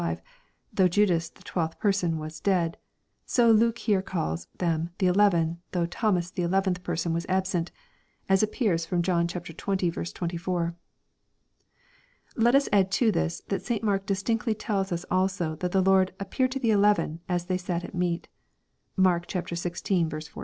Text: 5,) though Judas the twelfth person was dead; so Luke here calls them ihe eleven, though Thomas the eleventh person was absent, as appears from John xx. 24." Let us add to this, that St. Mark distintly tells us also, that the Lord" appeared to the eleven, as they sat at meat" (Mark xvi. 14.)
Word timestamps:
5,) 0.01 0.19
though 0.73 0.87
Judas 0.87 1.29
the 1.29 1.43
twelfth 1.43 1.77
person 1.77 2.17
was 2.17 2.39
dead; 2.39 2.77
so 3.23 3.51
Luke 3.51 3.77
here 3.77 4.01
calls 4.01 4.47
them 4.57 4.89
ihe 4.99 5.05
eleven, 5.05 5.61
though 5.73 5.85
Thomas 5.85 6.31
the 6.31 6.41
eleventh 6.41 6.81
person 6.81 7.13
was 7.13 7.27
absent, 7.29 7.71
as 8.27 8.41
appears 8.41 8.83
from 8.83 9.03
John 9.03 9.27
xx. 9.27 9.55
24." 10.15 10.75
Let 12.35 12.55
us 12.55 12.67
add 12.73 12.89
to 12.93 13.11
this, 13.11 13.41
that 13.49 13.61
St. 13.61 13.83
Mark 13.83 14.07
distintly 14.07 14.55
tells 14.55 14.91
us 14.91 15.05
also, 15.11 15.55
that 15.57 15.71
the 15.71 15.83
Lord" 15.83 16.15
appeared 16.19 16.49
to 16.53 16.59
the 16.59 16.71
eleven, 16.71 17.19
as 17.29 17.45
they 17.45 17.59
sat 17.59 17.83
at 17.83 17.93
meat" 17.93 18.27
(Mark 18.97 19.27
xvi. 19.27 20.09
14.) 20.09 20.21